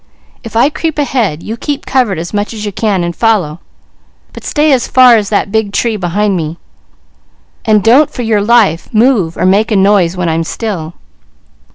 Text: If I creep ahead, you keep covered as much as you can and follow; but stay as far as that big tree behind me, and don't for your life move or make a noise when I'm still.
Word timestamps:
If 0.43 0.55
I 0.55 0.71
creep 0.71 0.97
ahead, 0.97 1.43
you 1.43 1.55
keep 1.55 1.85
covered 1.85 2.17
as 2.17 2.33
much 2.33 2.55
as 2.55 2.65
you 2.65 2.71
can 2.71 3.03
and 3.03 3.15
follow; 3.15 3.59
but 4.33 4.43
stay 4.43 4.71
as 4.71 4.87
far 4.87 5.15
as 5.15 5.29
that 5.29 5.51
big 5.51 5.71
tree 5.71 5.95
behind 5.95 6.35
me, 6.35 6.57
and 7.65 7.83
don't 7.83 8.09
for 8.09 8.23
your 8.23 8.41
life 8.41 8.91
move 8.91 9.37
or 9.37 9.45
make 9.45 9.69
a 9.71 9.75
noise 9.75 10.17
when 10.17 10.27
I'm 10.27 10.43
still. 10.43 10.95